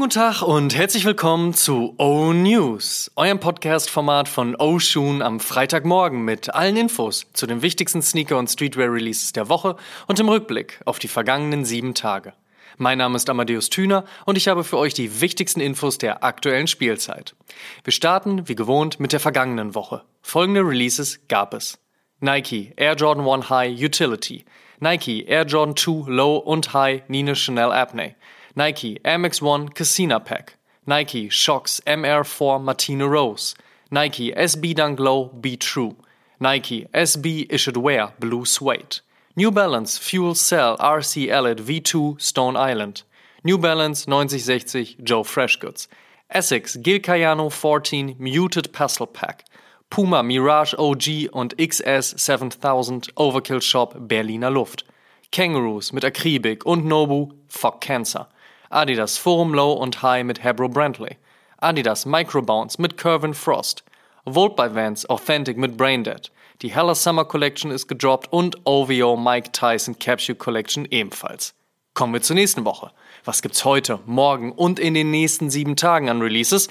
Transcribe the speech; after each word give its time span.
Schönen 0.00 0.08
guten 0.08 0.18
Tag 0.18 0.40
und 0.40 0.74
herzlich 0.74 1.04
willkommen 1.04 1.52
zu 1.52 1.94
O 1.98 2.32
News, 2.32 3.10
eurem 3.16 3.38
Podcast-Format 3.38 4.28
von 4.28 4.56
O 4.56 4.78
Shoon 4.78 5.20
am 5.20 5.40
Freitagmorgen 5.40 6.24
mit 6.24 6.54
allen 6.54 6.78
Infos 6.78 7.26
zu 7.34 7.46
den 7.46 7.60
wichtigsten 7.60 8.00
Sneaker- 8.00 8.38
und 8.38 8.48
Streetwear-Releases 8.48 9.34
der 9.34 9.50
Woche 9.50 9.76
und 10.06 10.18
im 10.18 10.30
Rückblick 10.30 10.80
auf 10.86 11.00
die 11.00 11.08
vergangenen 11.08 11.66
sieben 11.66 11.92
Tage. 11.92 12.32
Mein 12.78 12.96
Name 12.96 13.14
ist 13.14 13.28
Amadeus 13.28 13.68
Thüner 13.68 14.06
und 14.24 14.38
ich 14.38 14.48
habe 14.48 14.64
für 14.64 14.78
euch 14.78 14.94
die 14.94 15.20
wichtigsten 15.20 15.60
Infos 15.60 15.98
der 15.98 16.24
aktuellen 16.24 16.66
Spielzeit. 16.66 17.36
Wir 17.84 17.92
starten, 17.92 18.48
wie 18.48 18.54
gewohnt, 18.54 19.00
mit 19.00 19.12
der 19.12 19.20
vergangenen 19.20 19.74
Woche. 19.74 20.02
Folgende 20.22 20.62
Releases 20.62 21.20
gab 21.28 21.52
es. 21.52 21.78
Nike 22.20 22.72
Air 22.76 22.94
Jordan 22.94 23.28
1 23.28 23.50
High 23.50 23.78
Utility, 23.78 24.46
Nike 24.78 25.26
Air 25.26 25.44
Jordan 25.44 25.76
2 25.76 26.10
Low 26.10 26.36
und 26.38 26.72
High 26.72 27.02
Nina 27.08 27.34
Chanel 27.34 27.70
Apnea, 27.70 28.14
Nike 28.56 28.98
Air 29.04 29.18
Max 29.18 29.40
1 29.40 29.68
Casina 29.70 30.18
Pack, 30.18 30.56
Nike 30.84 31.28
Shox 31.28 31.80
MR4 31.86 32.60
Martina 32.60 33.06
Rose, 33.06 33.54
Nike 33.92 34.32
SB 34.32 34.74
Dunk 34.74 34.98
Low 34.98 35.26
Be 35.26 35.56
True, 35.56 35.94
Nike 36.40 36.86
SB 36.92 37.46
Issued 37.48 37.76
Wear 37.76 38.12
Blue 38.18 38.44
Suede, 38.44 39.00
New 39.36 39.52
Balance 39.52 39.98
Fuel 39.98 40.34
Cell 40.34 40.76
RC 40.78 41.28
Elite 41.28 41.58
V2 41.58 42.20
Stone 42.20 42.56
Island, 42.56 43.04
New 43.44 43.56
Balance 43.56 44.08
9060 44.08 44.96
Joe 45.02 45.22
Freshgoods, 45.22 45.86
Essex 46.28 46.76
Gil 46.82 46.98
Cayano 46.98 47.52
14 47.52 48.16
Muted 48.18 48.72
Pastel 48.72 49.06
Pack, 49.06 49.44
Puma 49.90 50.24
Mirage 50.24 50.74
OG 50.76 51.30
und 51.32 51.56
XS 51.56 52.14
7000 52.16 53.10
Overkill 53.16 53.62
Shop 53.62 53.94
Berliner 53.96 54.50
Luft, 54.50 54.84
Kangaroos 55.30 55.92
mit 55.92 56.04
Akribik 56.04 56.66
und 56.66 56.84
Nobu. 56.84 57.32
Fuck 57.48 57.80
Cancer, 57.80 58.28
Adidas 58.70 59.18
Forum 59.18 59.52
Low 59.52 59.72
und 59.72 60.00
High 60.00 60.24
mit 60.24 60.44
Hebro 60.44 60.68
Brantley, 60.68 61.16
Adidas 61.58 62.06
Microbounce 62.06 62.78
mit 62.78 62.96
Curvin 62.96 63.34
Frost, 63.34 63.82
Volt 64.24 64.54
by 64.54 64.72
Vans 64.72 65.04
Authentic 65.10 65.56
mit 65.56 65.76
Braindead, 65.76 66.30
die 66.62 66.72
Hella 66.72 66.94
Summer 66.94 67.24
Collection 67.24 67.72
ist 67.72 67.88
gedroppt 67.88 68.32
und 68.32 68.64
OVO 68.64 69.16
Mike 69.16 69.50
Tyson 69.50 69.98
Capsule 69.98 70.36
Collection 70.36 70.86
ebenfalls. 70.88 71.52
Kommen 71.94 72.12
wir 72.12 72.22
zur 72.22 72.36
nächsten 72.36 72.64
Woche. 72.64 72.92
Was 73.24 73.42
gibt's 73.42 73.64
heute, 73.64 73.98
morgen 74.06 74.52
und 74.52 74.78
in 74.78 74.94
den 74.94 75.10
nächsten 75.10 75.50
sieben 75.50 75.74
Tagen 75.74 76.08
an 76.08 76.22
Releases? 76.22 76.68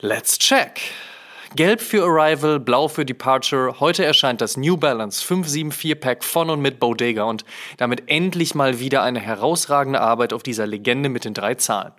Let's 0.00 0.38
check! 0.38 0.80
Gelb 1.56 1.80
für 1.80 2.04
Arrival, 2.04 2.58
blau 2.58 2.88
für 2.88 3.04
Departure. 3.04 3.78
Heute 3.78 4.04
erscheint 4.04 4.40
das 4.40 4.56
New 4.56 4.76
Balance 4.76 5.24
574 5.24 6.00
Pack 6.00 6.24
von 6.24 6.50
und 6.50 6.60
mit 6.60 6.80
Bodega 6.80 7.22
und 7.22 7.44
damit 7.76 8.02
endlich 8.08 8.56
mal 8.56 8.80
wieder 8.80 9.04
eine 9.04 9.20
herausragende 9.20 10.00
Arbeit 10.00 10.32
auf 10.32 10.42
dieser 10.42 10.66
Legende 10.66 11.08
mit 11.08 11.24
den 11.24 11.32
drei 11.32 11.54
Zahlen. 11.54 11.92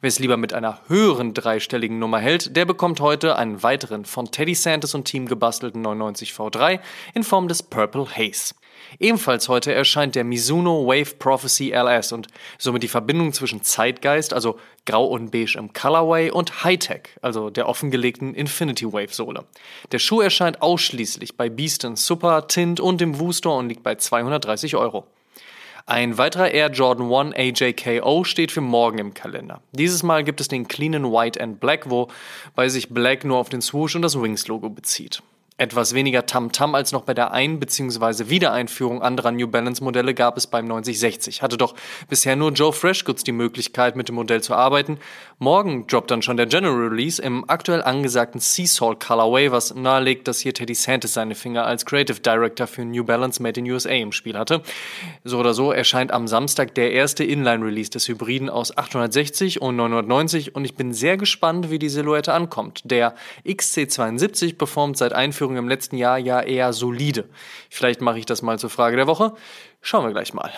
Wer 0.00 0.08
es 0.08 0.18
lieber 0.18 0.36
mit 0.36 0.52
einer 0.52 0.80
höheren 0.88 1.32
dreistelligen 1.32 2.00
Nummer 2.00 2.18
hält, 2.18 2.56
der 2.56 2.64
bekommt 2.64 2.98
heute 2.98 3.36
einen 3.36 3.62
weiteren 3.62 4.04
von 4.04 4.32
Teddy 4.32 4.56
Santis 4.56 4.96
und 4.96 5.04
Team 5.04 5.26
gebastelten 5.26 5.80
99 5.80 6.32
V3 6.32 6.80
in 7.14 7.22
Form 7.22 7.46
des 7.46 7.62
Purple 7.62 8.04
Haze. 8.04 8.56
Ebenfalls 8.98 9.48
heute 9.48 9.72
erscheint 9.72 10.14
der 10.14 10.24
Mizuno 10.24 10.86
Wave 10.86 11.16
Prophecy 11.18 11.72
LS 11.72 12.12
und 12.12 12.28
somit 12.58 12.82
die 12.82 12.88
Verbindung 12.88 13.32
zwischen 13.32 13.62
Zeitgeist, 13.62 14.32
also 14.32 14.58
Grau 14.86 15.06
und 15.06 15.30
Beige 15.30 15.56
im 15.58 15.72
Colorway, 15.72 16.30
und 16.30 16.64
Hightech, 16.64 17.10
also 17.22 17.50
der 17.50 17.68
offengelegten 17.68 18.34
Infinity 18.34 18.92
Wave 18.92 19.12
Sohle. 19.12 19.44
Der 19.92 19.98
Schuh 19.98 20.20
erscheint 20.20 20.62
ausschließlich 20.62 21.36
bei 21.36 21.48
Beaston 21.48 21.96
Super, 21.96 22.46
Tint 22.48 22.80
und 22.80 23.02
im 23.02 23.18
Woo 23.20 23.32
und 23.44 23.68
liegt 23.68 23.82
bei 23.82 23.94
230 23.94 24.76
Euro. 24.76 25.06
Ein 25.88 26.18
weiterer 26.18 26.50
Air 26.50 26.70
Jordan 26.70 27.34
1 27.34 27.62
AJKO 27.62 28.24
steht 28.24 28.52
für 28.52 28.60
morgen 28.60 28.98
im 28.98 29.14
Kalender. 29.14 29.62
Dieses 29.72 30.02
Mal 30.02 30.22
gibt 30.22 30.38
es 30.38 30.48
den 30.48 30.68
cleanen 30.68 31.04
White 31.10 31.40
and 31.40 31.60
Black, 31.60 31.88
wobei 31.88 32.68
sich 32.68 32.90
Black 32.90 33.24
nur 33.24 33.38
auf 33.38 33.48
den 33.48 33.62
Swoosh 33.62 33.96
und 33.96 34.02
das 34.02 34.20
Wings-Logo 34.20 34.68
bezieht. 34.68 35.22
Etwas 35.60 35.92
weniger 35.92 36.24
Tamtam 36.24 36.70
-Tam 36.70 36.76
als 36.76 36.92
noch 36.92 37.02
bei 37.02 37.14
der 37.14 37.32
Ein- 37.32 37.58
bzw. 37.58 38.28
Wiedereinführung 38.28 39.02
anderer 39.02 39.32
New 39.32 39.48
Balance 39.48 39.82
Modelle 39.82 40.14
gab 40.14 40.36
es 40.36 40.46
beim 40.46 40.68
9060. 40.68 41.42
Hatte 41.42 41.56
doch 41.56 41.74
bisher 42.08 42.36
nur 42.36 42.52
Joe 42.52 42.72
Freshgoods 42.72 43.24
die 43.24 43.32
Möglichkeit, 43.32 43.96
mit 43.96 44.06
dem 44.08 44.14
Modell 44.14 44.40
zu 44.40 44.54
arbeiten. 44.54 44.98
Morgen 45.40 45.88
droppt 45.88 46.12
dann 46.12 46.22
schon 46.22 46.36
der 46.36 46.46
General 46.46 46.76
Release 46.76 47.20
im 47.20 47.44
aktuell 47.50 47.82
angesagten 47.82 48.40
Sea 48.40 48.68
Salt 48.68 49.00
Colorway, 49.00 49.50
was 49.50 49.74
nahelegt, 49.74 50.28
dass 50.28 50.38
hier 50.38 50.54
Teddy 50.54 50.74
Santis 50.74 51.14
seine 51.14 51.34
Finger 51.34 51.66
als 51.66 51.84
Creative 51.84 52.20
Director 52.20 52.68
für 52.68 52.84
New 52.84 53.02
Balance 53.02 53.42
Made 53.42 53.58
in 53.58 53.68
USA 53.68 53.90
im 53.90 54.12
Spiel 54.12 54.38
hatte. 54.38 54.62
So 55.24 55.40
oder 55.40 55.54
so 55.54 55.72
erscheint 55.72 56.12
am 56.12 56.28
Samstag 56.28 56.76
der 56.76 56.92
erste 56.92 57.24
Inline-Release 57.24 57.90
des 57.90 58.06
Hybriden 58.06 58.48
aus 58.48 58.76
860 58.78 59.60
und 59.60 59.74
990 59.74 60.54
und 60.54 60.64
ich 60.64 60.76
bin 60.76 60.92
sehr 60.92 61.16
gespannt, 61.16 61.68
wie 61.68 61.80
die 61.80 61.88
Silhouette 61.88 62.32
ankommt. 62.32 62.82
Der 62.84 63.16
XC72 63.44 64.56
performt 64.56 64.96
seit 64.96 65.12
Einführung 65.12 65.47
Einführung 65.48 65.56
im 65.56 65.68
letzten 65.68 65.96
Jahr 65.96 66.18
ja 66.18 66.40
eher 66.40 66.72
solide. 66.72 67.24
Vielleicht 67.70 68.00
mache 68.00 68.18
ich 68.18 68.26
das 68.26 68.42
mal 68.42 68.58
zur 68.58 68.70
Frage 68.70 68.96
der 68.96 69.06
Woche. 69.06 69.32
Schauen 69.80 70.04
wir 70.04 70.12
gleich 70.12 70.34
mal. 70.34 70.52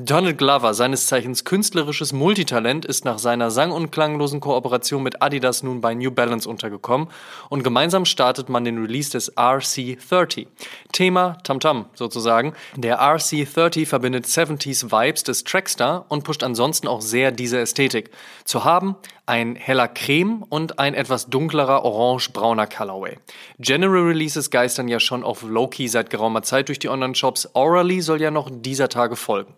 Donald 0.00 0.38
Glover, 0.38 0.74
seines 0.74 1.08
Zeichens 1.08 1.44
künstlerisches 1.44 2.12
Multitalent, 2.12 2.84
ist 2.84 3.04
nach 3.04 3.18
seiner 3.18 3.50
sang- 3.50 3.72
und 3.72 3.90
klanglosen 3.90 4.38
Kooperation 4.38 5.02
mit 5.02 5.22
Adidas 5.22 5.64
nun 5.64 5.80
bei 5.80 5.92
New 5.94 6.12
Balance 6.12 6.48
untergekommen 6.48 7.08
und 7.48 7.64
gemeinsam 7.64 8.04
startet 8.04 8.48
man 8.48 8.64
den 8.64 8.78
Release 8.78 9.10
des 9.10 9.36
RC30. 9.36 10.46
Thema 10.92 11.38
Tamtam 11.42 11.86
sozusagen. 11.94 12.52
Der 12.76 13.00
RC30 13.00 13.86
verbindet 13.86 14.26
70s 14.26 14.92
Vibes 14.92 15.24
des 15.24 15.42
Trackstar 15.42 16.06
und 16.08 16.22
pusht 16.22 16.44
ansonsten 16.44 16.86
auch 16.86 17.00
sehr 17.00 17.32
diese 17.32 17.58
Ästhetik. 17.58 18.10
Zu 18.44 18.62
haben 18.62 18.94
ein 19.26 19.56
heller 19.56 19.88
Creme 19.88 20.44
und 20.48 20.78
ein 20.78 20.94
etwas 20.94 21.26
dunklerer 21.26 21.84
orange-brauner 21.84 22.68
Colorway. 22.68 23.18
General 23.58 24.04
Releases 24.04 24.50
geistern 24.50 24.86
ja 24.86 25.00
schon 25.00 25.24
auf 25.24 25.42
Loki 25.42 25.88
seit 25.88 26.08
geraumer 26.08 26.42
Zeit 26.42 26.68
durch 26.68 26.78
die 26.78 26.88
Online-Shops. 26.88 27.50
Orally 27.54 28.00
soll 28.00 28.22
ja 28.22 28.30
noch 28.30 28.48
dieser 28.52 28.88
Tage 28.88 29.16
folgen. 29.16 29.57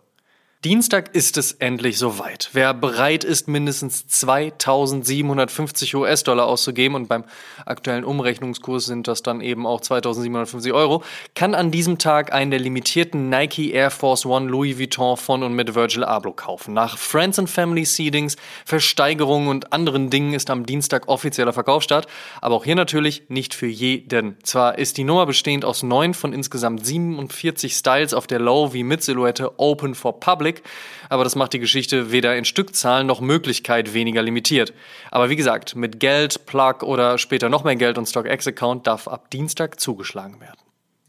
Dienstag 0.63 1.15
ist 1.15 1.39
es 1.39 1.53
endlich 1.53 1.97
soweit. 1.97 2.51
Wer 2.53 2.75
bereit 2.75 3.23
ist, 3.23 3.47
mindestens 3.47 4.05
2750 4.05 5.95
US-Dollar 5.95 6.45
auszugeben, 6.45 6.93
und 6.93 7.09
beim 7.09 7.23
aktuellen 7.65 8.03
Umrechnungskurs 8.03 8.85
sind 8.85 9.07
das 9.07 9.23
dann 9.23 9.41
eben 9.41 9.65
auch 9.65 9.81
2750 9.81 10.71
Euro, 10.71 11.03
kann 11.33 11.55
an 11.55 11.71
diesem 11.71 11.97
Tag 11.97 12.31
einen 12.31 12.51
der 12.51 12.59
limitierten 12.59 13.27
Nike 13.27 13.71
Air 13.71 13.89
Force 13.89 14.23
One 14.23 14.51
Louis 14.51 14.77
Vuitton 14.77 15.17
von 15.17 15.41
und 15.41 15.55
mit 15.55 15.73
Virgil 15.73 16.03
Abloh 16.03 16.33
kaufen. 16.33 16.75
Nach 16.75 16.95
Friends 16.95 17.39
and 17.39 17.49
Family 17.49 17.85
Seedings, 17.85 18.35
Versteigerungen 18.63 19.47
und 19.47 19.73
anderen 19.73 20.11
Dingen 20.11 20.35
ist 20.35 20.51
am 20.51 20.67
Dienstag 20.67 21.07
offizieller 21.07 21.53
Verkaufsstart, 21.53 22.05
aber 22.39 22.53
auch 22.53 22.65
hier 22.65 22.75
natürlich 22.75 23.23
nicht 23.29 23.55
für 23.55 23.65
jeden. 23.65 24.37
Zwar 24.43 24.77
ist 24.77 24.97
die 24.97 25.05
Nummer 25.05 25.25
bestehend 25.25 25.65
aus 25.65 25.81
neun 25.81 26.13
von 26.13 26.33
insgesamt 26.33 26.85
47 26.85 27.73
Styles 27.73 28.13
auf 28.13 28.27
der 28.27 28.37
Low 28.37 28.73
wie 28.73 28.83
mit 28.83 29.01
Silhouette 29.01 29.57
Open 29.57 29.95
for 29.95 30.19
Public, 30.19 30.50
Public, 30.51 30.63
aber 31.09 31.23
das 31.23 31.35
macht 31.35 31.53
die 31.53 31.59
Geschichte 31.59 32.11
weder 32.11 32.35
in 32.35 32.45
Stückzahlen 32.45 33.07
noch 33.07 33.21
Möglichkeit 33.21 33.93
weniger 33.93 34.21
limitiert. 34.21 34.73
Aber 35.09 35.29
wie 35.29 35.35
gesagt, 35.35 35.75
mit 35.75 35.99
Geld, 35.99 36.45
Plug 36.45 36.83
oder 36.83 37.17
später 37.17 37.49
noch 37.49 37.63
mehr 37.63 37.75
Geld 37.75 37.97
und 37.97 38.07
StockX-Account 38.07 38.87
darf 38.87 39.07
ab 39.07 39.29
Dienstag 39.29 39.79
zugeschlagen 39.79 40.39
werden. 40.39 40.59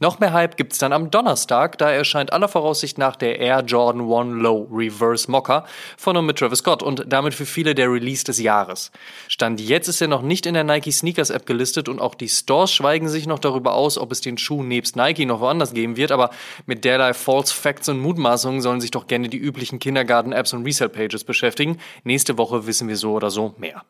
Noch 0.03 0.19
mehr 0.19 0.33
Hype 0.33 0.57
gibt's 0.57 0.79
dann 0.79 0.93
am 0.93 1.13
Donnerstag, 1.13 1.79
da 1.79 1.89
erscheint 1.89 2.33
aller 2.33 2.49
Voraussicht 2.49 2.99
nach 2.99 3.15
der 3.15 3.39
Air 3.39 3.61
Jordan 3.61 4.01
1 4.01 4.43
Low 4.43 4.67
Reverse 4.69 5.31
Mocker 5.31 5.65
von 5.97 6.17
und 6.17 6.27
mit 6.27 6.41
Travis 6.41 6.59
Scott 6.59 6.83
und 6.83 7.05
damit 7.07 7.35
für 7.35 7.47
viele 7.47 7.73
der 7.73 7.89
Release 7.89 8.25
des 8.25 8.41
Jahres. 8.41 8.91
Stand 9.29 9.61
jetzt 9.61 9.87
ist 9.87 10.01
er 10.01 10.09
noch 10.09 10.23
nicht 10.23 10.47
in 10.47 10.55
der 10.55 10.65
Nike 10.65 10.91
Sneakers 10.91 11.31
App 11.31 11.47
gelistet 11.47 11.89
und 11.89 12.01
auch 12.01 12.17
die 12.17 12.29
Stores 12.29 12.73
schweigen 12.73 13.09
sich 13.09 13.29
noch 13.29 13.39
darüber 13.39 13.75
aus, 13.75 13.97
ob 13.97 14.11
es 14.11 14.21
den 14.21 14.39
Schuh 14.39 14.65
nebst 14.65 14.97
Nike 14.97 15.25
noch 15.25 15.39
woanders 15.39 15.73
geben 15.73 15.97
wird, 15.97 16.11
aber 16.11 16.31
mit 16.67 16.85
derlei 16.85 17.15
False 17.15 17.55
Facts 17.55 17.89
und 17.89 18.01
Mutmaßungen 18.01 18.61
sollen 18.61 18.81
sich 18.81 18.91
doch 18.91 19.07
gerne 19.07 19.29
die 19.29 19.39
üblichen 19.39 19.79
Kindergarten-Apps 19.79 20.53
und 20.53 20.65
Resale-Pages 20.65 21.23
beschäftigen. 21.23 21.79
Nächste 22.03 22.39
Woche 22.39 22.67
wissen 22.67 22.89
wir 22.89 22.97
so 22.97 23.13
oder 23.13 23.31
so 23.31 23.55
mehr. 23.57 23.85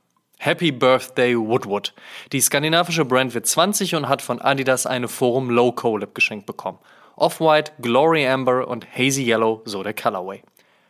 Happy 0.44 0.72
Birthday 0.72 1.38
Woodwood. 1.38 1.94
Die 2.32 2.40
skandinavische 2.40 3.04
Brand 3.04 3.32
wird 3.32 3.46
20 3.46 3.94
und 3.94 4.08
hat 4.08 4.22
von 4.22 4.40
Adidas 4.40 4.86
eine 4.86 5.06
Forum 5.06 5.50
Low 5.50 5.70
Collab 5.70 6.16
geschenkt 6.16 6.46
bekommen. 6.46 6.80
Off-White, 7.14 7.70
Glory 7.80 8.26
Amber 8.26 8.66
und 8.66 8.84
Hazy 8.92 9.22
Yellow, 9.22 9.62
so 9.66 9.84
der 9.84 9.94
Colorway. 9.94 10.42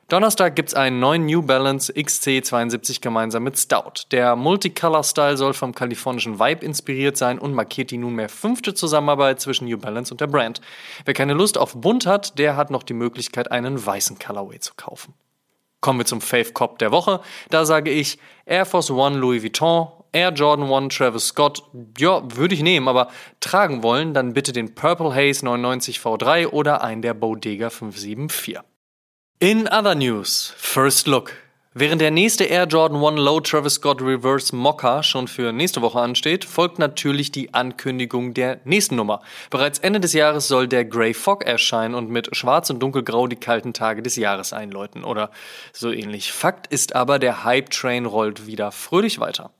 Donnerstag 0.08 0.56
gibt's 0.56 0.72
einen 0.72 1.00
neuen 1.00 1.26
New 1.26 1.42
Balance 1.42 1.92
XC72 1.92 3.02
gemeinsam 3.02 3.42
mit 3.42 3.58
Stout. 3.58 4.04
Der 4.10 4.36
Multicolor-Style 4.36 5.36
soll 5.36 5.52
vom 5.52 5.74
kalifornischen 5.74 6.40
Vibe 6.40 6.64
inspiriert 6.64 7.18
sein 7.18 7.38
und 7.38 7.52
markiert 7.52 7.90
die 7.90 7.98
nunmehr 7.98 8.30
fünfte 8.30 8.72
Zusammenarbeit 8.72 9.42
zwischen 9.42 9.68
New 9.68 9.76
Balance 9.76 10.14
und 10.14 10.22
der 10.22 10.28
Brand. 10.28 10.62
Wer 11.04 11.12
keine 11.12 11.34
Lust 11.34 11.58
auf 11.58 11.74
bunt 11.74 12.06
hat, 12.06 12.38
der 12.38 12.56
hat 12.56 12.70
noch 12.70 12.84
die 12.84 12.94
Möglichkeit, 12.94 13.50
einen 13.52 13.84
weißen 13.84 14.18
Colorway 14.18 14.60
zu 14.60 14.72
kaufen. 14.76 15.12
Kommen 15.82 15.98
wir 15.98 16.06
zum 16.06 16.22
Fave 16.22 16.52
Cop 16.52 16.78
der 16.78 16.92
Woche. 16.92 17.20
Da 17.50 17.66
sage 17.66 17.90
ich 17.90 18.18
Air 18.46 18.64
Force 18.64 18.90
One 18.90 19.18
Louis 19.18 19.42
Vuitton, 19.42 19.88
Air 20.12 20.32
Jordan 20.32 20.70
One 20.70 20.88
Travis 20.88 21.26
Scott. 21.26 21.62
Ja, 21.98 22.22
würde 22.36 22.54
ich 22.54 22.62
nehmen, 22.62 22.86
aber 22.88 23.08
tragen 23.40 23.82
wollen, 23.82 24.14
dann 24.14 24.32
bitte 24.32 24.52
den 24.52 24.74
Purple 24.74 25.14
Haze 25.14 25.44
99 25.44 25.98
V3 25.98 26.46
oder 26.46 26.82
einen 26.82 27.02
der 27.02 27.14
Bodega 27.14 27.68
574. 27.68 28.60
In 29.40 29.66
other 29.66 29.96
news, 29.96 30.54
First 30.56 31.08
Look. 31.08 31.32
Während 31.74 32.02
der 32.02 32.10
nächste 32.10 32.44
Air 32.44 32.66
Jordan 32.66 33.02
1 33.02 33.18
Low 33.18 33.40
Travis 33.40 33.76
Scott 33.76 34.02
Reverse 34.02 34.54
Mocha 34.54 35.02
schon 35.02 35.26
für 35.26 35.54
nächste 35.54 35.80
Woche 35.80 36.00
ansteht, 36.00 36.44
folgt 36.44 36.78
natürlich 36.78 37.32
die 37.32 37.54
Ankündigung 37.54 38.34
der 38.34 38.60
nächsten 38.64 38.96
Nummer. 38.96 39.22
Bereits 39.48 39.78
Ende 39.78 39.98
des 39.98 40.12
Jahres 40.12 40.48
soll 40.48 40.68
der 40.68 40.84
Grey 40.84 41.14
Fog 41.14 41.46
erscheinen 41.46 41.94
und 41.94 42.10
mit 42.10 42.36
Schwarz 42.36 42.68
und 42.68 42.80
Dunkelgrau 42.80 43.26
die 43.26 43.36
kalten 43.36 43.72
Tage 43.72 44.02
des 44.02 44.16
Jahres 44.16 44.52
einläuten 44.52 45.02
oder 45.02 45.30
so 45.72 45.90
ähnlich. 45.90 46.30
Fakt 46.32 46.66
ist 46.66 46.94
aber, 46.94 47.18
der 47.18 47.42
Hype 47.42 47.70
Train 47.70 48.04
rollt 48.04 48.46
wieder 48.46 48.70
fröhlich 48.70 49.18
weiter. 49.18 49.50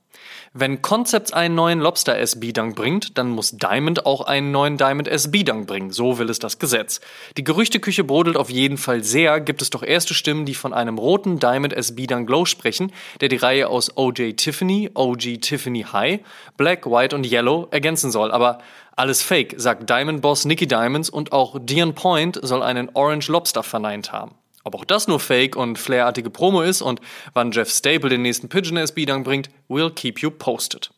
Wenn 0.53 0.81
Concepts 0.81 1.33
einen 1.33 1.55
neuen 1.55 1.79
Lobster 1.79 2.17
SB 2.17 2.51
Dunk 2.51 2.75
bringt, 2.75 3.17
dann 3.17 3.29
muss 3.29 3.51
Diamond 3.51 4.05
auch 4.05 4.21
einen 4.21 4.51
neuen 4.51 4.77
Diamond 4.77 5.07
SB 5.07 5.43
Dunk 5.43 5.67
bringen. 5.67 5.91
So 5.91 6.19
will 6.19 6.29
es 6.29 6.39
das 6.39 6.59
Gesetz. 6.59 7.01
Die 7.37 7.43
Gerüchteküche 7.43 8.03
brodelt 8.03 8.37
auf 8.37 8.49
jeden 8.49 8.77
Fall 8.77 9.03
sehr, 9.03 9.39
gibt 9.39 9.61
es 9.61 9.69
doch 9.69 9.83
erste 9.83 10.13
Stimmen, 10.13 10.45
die 10.45 10.53
von 10.53 10.73
einem 10.73 10.97
roten 10.97 11.39
Diamond 11.39 11.73
SB 11.73 12.07
Dunk 12.07 12.27
Glow 12.27 12.45
sprechen, 12.45 12.91
der 13.21 13.29
die 13.29 13.37
Reihe 13.37 13.67
aus 13.67 13.97
OJ 13.97 14.33
Tiffany, 14.33 14.91
OG 14.93 15.41
Tiffany 15.41 15.85
High, 15.91 16.19
Black, 16.57 16.85
White 16.85 17.15
und 17.15 17.25
Yellow 17.25 17.67
ergänzen 17.71 18.11
soll. 18.11 18.31
Aber 18.31 18.59
alles 18.95 19.23
Fake, 19.23 19.55
sagt 19.57 19.89
Diamond 19.89 20.21
Boss 20.21 20.45
Nicky 20.45 20.67
Diamonds 20.67 21.09
und 21.09 21.31
auch 21.31 21.57
Dion 21.59 21.95
Point 21.95 22.39
soll 22.43 22.61
einen 22.61 22.89
Orange 22.93 23.31
Lobster 23.31 23.63
verneint 23.63 24.11
haben. 24.11 24.35
Ob 24.63 24.75
auch 24.75 24.85
das 24.85 25.07
nur 25.07 25.19
Fake 25.19 25.55
und 25.55 25.77
Flair-artige 25.77 26.29
Promo 26.29 26.61
ist 26.61 26.81
und 26.81 27.01
wann 27.33 27.51
Jeff 27.51 27.69
Staple 27.69 28.09
den 28.09 28.21
nächsten 28.21 28.49
Pigeon 28.49 28.77
SB 28.77 29.05
dann 29.05 29.23
bringt, 29.23 29.49
will 29.67 29.91
keep 29.91 30.19
you 30.19 30.31
posted. 30.31 30.91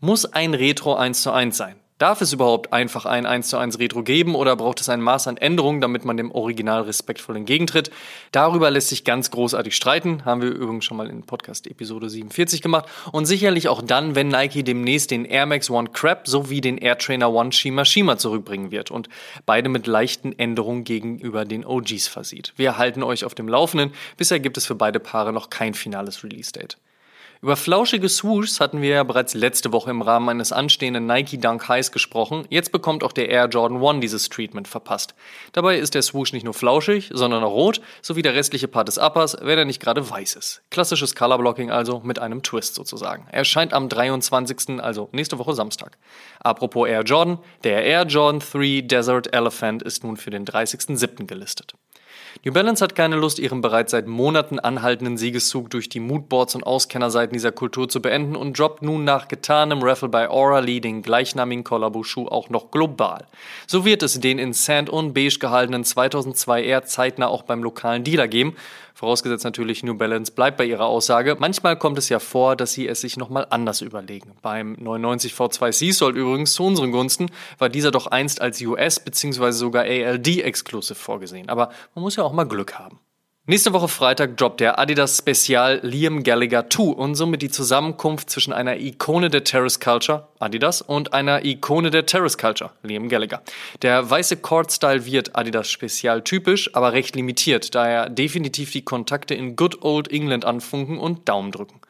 Muss 0.00 0.26
ein 0.26 0.54
Retro 0.54 0.94
1 0.94 1.22
zu 1.22 1.32
1 1.32 1.56
sein? 1.56 1.76
Darf 2.00 2.22
es 2.22 2.32
überhaupt 2.32 2.72
einfach 2.72 3.04
ein 3.04 3.26
1 3.26 3.50
zu 3.50 3.58
1 3.58 3.78
Retro 3.78 4.02
geben 4.02 4.34
oder 4.34 4.56
braucht 4.56 4.80
es 4.80 4.88
ein 4.88 5.02
Maß 5.02 5.28
an 5.28 5.36
Änderungen, 5.36 5.82
damit 5.82 6.06
man 6.06 6.16
dem 6.16 6.32
Original 6.32 6.80
respektvoll 6.80 7.36
entgegentritt? 7.36 7.90
Darüber 8.32 8.70
lässt 8.70 8.88
sich 8.88 9.04
ganz 9.04 9.30
großartig 9.30 9.76
streiten, 9.76 10.24
haben 10.24 10.40
wir 10.40 10.48
übrigens 10.48 10.86
schon 10.86 10.96
mal 10.96 11.10
in 11.10 11.24
Podcast 11.24 11.66
Episode 11.66 12.08
47 12.08 12.62
gemacht 12.62 12.88
und 13.12 13.26
sicherlich 13.26 13.68
auch 13.68 13.82
dann, 13.82 14.14
wenn 14.14 14.28
Nike 14.28 14.64
demnächst 14.64 15.10
den 15.10 15.26
Air 15.26 15.44
Max 15.44 15.68
One 15.68 15.90
Crab 15.92 16.26
sowie 16.26 16.62
den 16.62 16.78
Air 16.78 16.96
Trainer 16.96 17.30
One 17.34 17.52
Shima 17.52 17.84
Shima 17.84 18.16
zurückbringen 18.16 18.70
wird 18.70 18.90
und 18.90 19.10
beide 19.44 19.68
mit 19.68 19.86
leichten 19.86 20.32
Änderungen 20.38 20.84
gegenüber 20.84 21.44
den 21.44 21.66
OGs 21.66 22.08
versieht. 22.08 22.54
Wir 22.56 22.78
halten 22.78 23.02
euch 23.02 23.26
auf 23.26 23.34
dem 23.34 23.46
Laufenden, 23.46 23.92
bisher 24.16 24.40
gibt 24.40 24.56
es 24.56 24.64
für 24.64 24.74
beide 24.74 25.00
Paare 25.00 25.34
noch 25.34 25.50
kein 25.50 25.74
finales 25.74 26.24
Release 26.24 26.50
Date. 26.50 26.78
Über 27.42 27.56
flauschige 27.56 28.10
Swooshs 28.10 28.60
hatten 28.60 28.82
wir 28.82 28.90
ja 28.90 29.02
bereits 29.02 29.32
letzte 29.32 29.72
Woche 29.72 29.90
im 29.90 30.02
Rahmen 30.02 30.28
eines 30.28 30.52
anstehenden 30.52 31.06
Nike 31.06 31.38
Dunk 31.38 31.68
Highs 31.68 31.90
gesprochen. 31.90 32.44
Jetzt 32.50 32.70
bekommt 32.70 33.02
auch 33.02 33.12
der 33.12 33.30
Air 33.30 33.46
Jordan 33.46 33.82
1 33.82 34.02
dieses 34.02 34.28
Treatment 34.28 34.68
verpasst. 34.68 35.14
Dabei 35.52 35.78
ist 35.78 35.94
der 35.94 36.02
Swoosh 36.02 36.34
nicht 36.34 36.44
nur 36.44 36.52
flauschig, 36.52 37.08
sondern 37.14 37.42
auch 37.42 37.52
rot, 37.52 37.80
sowie 38.02 38.20
der 38.20 38.34
restliche 38.34 38.68
Part 38.68 38.88
des 38.88 38.98
Uppers, 38.98 39.38
wenn 39.40 39.56
er 39.56 39.64
nicht 39.64 39.80
gerade 39.80 40.10
weiß 40.10 40.34
ist. 40.34 40.60
Klassisches 40.70 41.14
Colorblocking 41.14 41.70
also 41.70 42.02
mit 42.04 42.18
einem 42.18 42.42
Twist 42.42 42.74
sozusagen. 42.74 43.26
Er 43.28 43.38
erscheint 43.38 43.72
am 43.72 43.88
23., 43.88 44.78
also 44.78 45.08
nächste 45.12 45.38
Woche 45.38 45.54
Samstag. 45.54 45.96
Apropos 46.40 46.88
Air 46.88 47.04
Jordan, 47.04 47.38
der 47.64 47.82
Air 47.86 48.02
Jordan 48.02 48.40
3 48.40 48.82
Desert 48.82 49.32
Elephant 49.32 49.82
ist 49.82 50.04
nun 50.04 50.18
für 50.18 50.28
den 50.28 50.44
30.07. 50.44 51.24
gelistet. 51.24 51.72
New 52.44 52.52
Balance 52.52 52.82
hat 52.82 52.94
keine 52.94 53.16
Lust, 53.16 53.38
ihren 53.38 53.60
bereits 53.60 53.90
seit 53.90 54.06
Monaten 54.06 54.58
anhaltenden 54.58 55.16
Siegeszug 55.16 55.70
durch 55.70 55.88
die 55.88 56.00
Moodboards 56.00 56.54
und 56.54 56.64
Auskennerseiten 56.64 57.34
dieser 57.34 57.52
Kultur 57.52 57.88
zu 57.88 58.00
beenden 58.00 58.36
und 58.36 58.58
droppt 58.58 58.82
nun 58.82 59.04
nach 59.04 59.28
getanem 59.28 59.82
Raffle 59.82 60.08
bei 60.08 60.28
Aura 60.30 60.60
Lee 60.60 60.80
den 60.80 61.02
gleichnamigen 61.02 61.64
Collabo-Schuh 61.64 62.28
auch 62.28 62.48
noch 62.48 62.70
global. 62.70 63.26
So 63.66 63.84
wird 63.84 64.02
es 64.02 64.18
den 64.20 64.38
in 64.38 64.52
Sand 64.52 64.88
und 64.88 65.12
Beige 65.12 65.38
gehaltenen 65.38 65.84
2002 65.84 66.64
eher 66.64 66.84
zeitnah 66.84 67.28
auch 67.28 67.42
beim 67.42 67.62
lokalen 67.62 68.04
Dealer 68.04 68.28
geben, 68.28 68.56
Vorausgesetzt 69.00 69.44
natürlich, 69.44 69.82
New 69.82 69.94
Balance 69.94 70.30
bleibt 70.30 70.58
bei 70.58 70.66
ihrer 70.66 70.84
Aussage. 70.84 71.34
Manchmal 71.38 71.78
kommt 71.78 71.96
es 71.96 72.10
ja 72.10 72.18
vor, 72.18 72.54
dass 72.54 72.74
sie 72.74 72.86
es 72.86 73.00
sich 73.00 73.16
nochmal 73.16 73.46
anders 73.48 73.80
überlegen. 73.80 74.32
Beim 74.42 74.76
99 74.78 75.32
V2 75.32 75.72
Seasold 75.72 76.16
übrigens 76.16 76.52
zu 76.52 76.64
unseren 76.64 76.92
Gunsten 76.92 77.30
war 77.56 77.70
dieser 77.70 77.92
doch 77.92 78.08
einst 78.08 78.42
als 78.42 78.60
US- 78.60 79.00
bzw. 79.00 79.52
sogar 79.52 79.84
ALD-Exclusive 79.84 80.96
vorgesehen. 80.96 81.48
Aber 81.48 81.70
man 81.94 82.02
muss 82.02 82.16
ja 82.16 82.19
auch 82.24 82.32
mal 82.32 82.44
Glück 82.44 82.78
haben. 82.78 83.00
Nächste 83.50 83.72
Woche 83.72 83.88
Freitag 83.88 84.36
droppt 84.36 84.60
der 84.60 84.78
Adidas 84.78 85.18
Spezial 85.18 85.80
Liam 85.82 86.22
Gallagher 86.22 86.70
2 86.70 86.82
und 86.92 87.16
somit 87.16 87.42
die 87.42 87.50
Zusammenkunft 87.50 88.30
zwischen 88.30 88.52
einer 88.52 88.76
Ikone 88.76 89.28
der 89.28 89.42
Terrace 89.42 89.80
Culture, 89.80 90.28
Adidas, 90.38 90.82
und 90.82 91.14
einer 91.14 91.44
Ikone 91.44 91.90
der 91.90 92.06
Terrace 92.06 92.38
Culture, 92.38 92.70
Liam 92.84 93.08
Gallagher. 93.08 93.42
Der 93.82 94.08
weiße 94.08 94.36
Cord-Style 94.36 95.04
wird 95.04 95.34
Adidas 95.34 95.68
Spezial 95.68 96.22
typisch, 96.22 96.72
aber 96.76 96.92
recht 96.92 97.16
limitiert, 97.16 97.74
da 97.74 97.88
er 97.88 98.08
definitiv 98.08 98.70
die 98.70 98.84
Kontakte 98.84 99.34
in 99.34 99.56
Good 99.56 99.82
Old 99.82 100.12
England 100.12 100.44
anfunken 100.44 100.98
und 100.98 101.28
Daumen 101.28 101.50
drücken. 101.50 101.80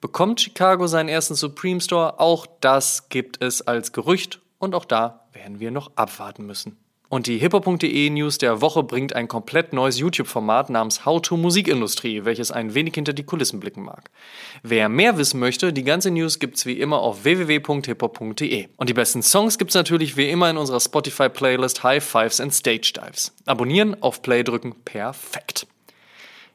Bekommt 0.00 0.40
Chicago 0.40 0.86
seinen 0.86 1.08
ersten 1.08 1.34
Supreme 1.34 1.80
Store? 1.80 2.20
Auch 2.20 2.46
das 2.60 3.08
gibt 3.08 3.42
es 3.42 3.62
als 3.62 3.92
Gerücht 3.92 4.40
und 4.58 4.76
auch 4.76 4.84
da 4.84 5.26
werden 5.32 5.58
wir 5.58 5.72
noch 5.72 5.90
abwarten 5.96 6.46
müssen. 6.46 6.76
Und 7.12 7.26
die 7.26 7.36
hiphop.de 7.36 8.08
News 8.08 8.38
der 8.38 8.62
Woche 8.62 8.82
bringt 8.82 9.14
ein 9.14 9.28
komplett 9.28 9.74
neues 9.74 9.98
YouTube-Format 9.98 10.70
namens 10.70 11.04
How 11.04 11.20
to 11.20 11.36
Musikindustrie, 11.36 12.24
welches 12.24 12.50
ein 12.50 12.72
wenig 12.72 12.94
hinter 12.94 13.12
die 13.12 13.22
Kulissen 13.22 13.60
blicken 13.60 13.82
mag. 13.82 14.10
Wer 14.62 14.88
mehr 14.88 15.18
wissen 15.18 15.38
möchte, 15.38 15.74
die 15.74 15.84
ganze 15.84 16.10
News 16.10 16.38
gibt's 16.38 16.64
wie 16.64 16.80
immer 16.80 17.00
auf 17.00 17.24
www.hiphop.de. 17.24 18.68
Und 18.78 18.88
die 18.88 18.94
besten 18.94 19.22
Songs 19.22 19.58
gibt's 19.58 19.74
natürlich 19.74 20.16
wie 20.16 20.30
immer 20.30 20.48
in 20.48 20.56
unserer 20.56 20.80
Spotify-Playlist 20.80 21.82
High 21.82 22.02
Fives 22.02 22.40
and 22.40 22.54
Stage 22.54 22.94
Dives. 22.96 23.34
Abonnieren, 23.44 24.02
auf 24.02 24.22
Play 24.22 24.42
drücken, 24.42 24.74
perfekt. 24.86 25.66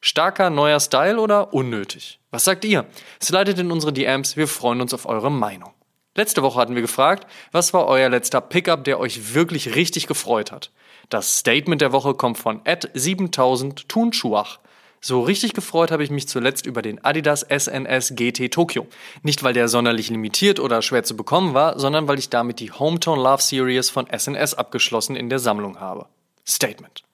Starker 0.00 0.50
neuer 0.50 0.78
Style 0.78 1.18
oder 1.18 1.52
unnötig? 1.52 2.20
Was 2.30 2.44
sagt 2.44 2.64
ihr? 2.64 2.86
Slidet 3.22 3.58
in 3.58 3.72
unsere 3.72 3.92
DMs, 3.92 4.36
wir 4.36 4.46
freuen 4.46 4.80
uns 4.80 4.94
auf 4.94 5.06
eure 5.06 5.30
Meinung. 5.30 5.72
Letzte 6.14 6.42
Woche 6.42 6.60
hatten 6.60 6.74
wir 6.74 6.82
gefragt, 6.82 7.26
was 7.52 7.74
war 7.74 7.86
euer 7.86 8.08
letzter 8.08 8.40
Pickup, 8.40 8.84
der 8.84 9.00
euch 9.00 9.34
wirklich 9.34 9.74
richtig 9.74 10.06
gefreut 10.06 10.52
hat? 10.52 10.70
Das 11.08 11.38
Statement 11.38 11.80
der 11.80 11.92
Woche 11.92 12.14
kommt 12.14 12.38
von 12.38 12.60
Ed 12.64 12.90
7000 12.94 13.88
Tunschuach. 13.88 14.58
So 15.00 15.22
richtig 15.22 15.54
gefreut 15.54 15.90
habe 15.90 16.02
ich 16.02 16.10
mich 16.10 16.28
zuletzt 16.28 16.66
über 16.66 16.82
den 16.82 17.04
Adidas 17.04 17.46
SNS 17.48 18.14
GT 18.16 18.52
Tokyo. 18.52 18.86
Nicht 19.22 19.42
weil 19.44 19.52
der 19.52 19.68
sonderlich 19.68 20.10
limitiert 20.10 20.58
oder 20.58 20.82
schwer 20.82 21.04
zu 21.04 21.16
bekommen 21.16 21.54
war, 21.54 21.78
sondern 21.78 22.08
weil 22.08 22.18
ich 22.18 22.30
damit 22.30 22.58
die 22.58 22.72
Hometown 22.72 23.18
Love 23.18 23.42
Series 23.42 23.90
von 23.90 24.08
SNS 24.12 24.54
abgeschlossen 24.54 25.14
in 25.14 25.28
der 25.28 25.38
Sammlung 25.38 25.78
habe. 25.78 26.06
Statement. 26.46 27.04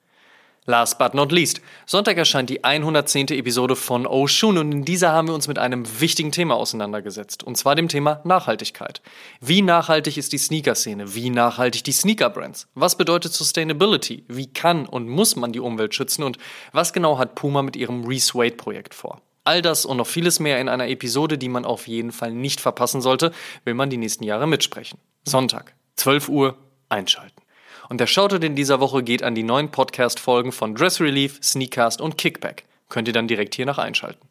Last 0.67 0.97
but 0.97 1.13
not 1.13 1.31
least, 1.31 1.61
Sonntag 1.85 2.17
erscheint 2.17 2.49
die 2.49 2.63
110. 2.63 3.27
Episode 3.27 3.75
von 3.75 4.07
Oshun 4.07 4.57
und 4.57 4.71
in 4.71 4.83
dieser 4.83 5.11
haben 5.11 5.27
wir 5.27 5.35
uns 5.35 5.47
mit 5.47 5.59
einem 5.59 5.83
wichtigen 6.01 6.31
Thema 6.31 6.55
auseinandergesetzt, 6.55 7.43
und 7.43 7.55
zwar 7.55 7.75
dem 7.75 7.87
Thema 7.87 8.21
Nachhaltigkeit. 8.23 9.03
Wie 9.39 9.61
nachhaltig 9.61 10.17
ist 10.17 10.33
die 10.33 10.39
Sneaker-Szene? 10.39 11.13
Wie 11.13 11.29
nachhaltig 11.29 11.83
die 11.83 11.91
Sneaker-Brands? 11.91 12.67
Was 12.73 12.97
bedeutet 12.97 13.31
Sustainability? 13.33 14.23
Wie 14.27 14.47
kann 14.47 14.87
und 14.87 15.07
muss 15.07 15.35
man 15.35 15.53
die 15.53 15.59
Umwelt 15.59 15.93
schützen? 15.93 16.23
Und 16.23 16.39
was 16.71 16.93
genau 16.93 17.19
hat 17.19 17.35
Puma 17.35 17.61
mit 17.61 17.75
ihrem 17.75 18.03
Reswade-Projekt 18.03 18.95
vor? 18.95 19.21
All 19.43 19.61
das 19.61 19.85
und 19.85 19.97
noch 19.97 20.07
vieles 20.07 20.39
mehr 20.39 20.59
in 20.59 20.67
einer 20.67 20.87
Episode, 20.87 21.37
die 21.37 21.49
man 21.49 21.65
auf 21.65 21.87
jeden 21.87 22.11
Fall 22.11 22.31
nicht 22.31 22.59
verpassen 22.59 23.01
sollte, 23.01 23.31
will 23.65 23.75
man 23.75 23.91
die 23.91 23.97
nächsten 23.97 24.23
Jahre 24.23 24.47
mitsprechen. 24.47 24.97
Sonntag, 25.25 25.75
12 25.97 26.29
Uhr, 26.29 26.57
einschalten. 26.89 27.44
Und 27.89 27.99
der 27.99 28.07
Shoutout 28.07 28.45
in 28.45 28.55
dieser 28.55 28.79
Woche 28.79 29.03
geht 29.03 29.23
an 29.23 29.35
die 29.35 29.43
neuen 29.43 29.69
Podcast-Folgen 29.69 30.51
von 30.51 30.75
Dress 30.75 30.99
Relief, 30.99 31.39
Sneakcast 31.41 32.01
und 32.01 32.17
Kickback. 32.17 32.65
Könnt 32.89 33.07
ihr 33.07 33.13
dann 33.13 33.27
direkt 33.27 33.55
hier 33.55 33.65
nach 33.65 33.77
einschalten. 33.77 34.27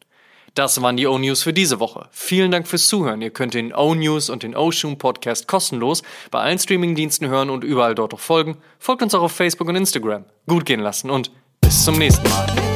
Das 0.55 0.81
waren 0.81 0.95
die 0.95 1.05
O-News 1.05 1.43
für 1.43 1.51
diese 1.51 1.81
Woche. 1.81 2.07
Vielen 2.11 2.49
Dank 2.49 2.65
fürs 2.65 2.87
Zuhören. 2.87 3.21
Ihr 3.21 3.29
könnt 3.29 3.53
den 3.53 3.73
O-News 3.73 4.29
und 4.29 4.41
den 4.41 4.55
O-Shoom 4.55 4.97
Podcast 4.97 5.49
kostenlos 5.49 6.01
bei 6.31 6.39
allen 6.39 6.57
Streamingdiensten 6.57 7.27
hören 7.27 7.49
und 7.49 7.65
überall 7.65 7.93
dort 7.93 8.13
auch 8.13 8.19
folgen. 8.19 8.57
Folgt 8.79 9.03
uns 9.03 9.13
auch 9.13 9.23
auf 9.23 9.33
Facebook 9.33 9.67
und 9.67 9.75
Instagram. 9.75 10.23
Gut 10.47 10.65
gehen 10.65 10.79
lassen 10.79 11.09
und 11.09 11.29
bis 11.59 11.83
zum 11.83 11.97
nächsten 11.97 12.29
Mal. 12.29 12.74